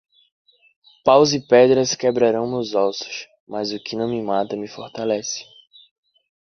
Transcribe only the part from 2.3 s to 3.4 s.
meus ossos,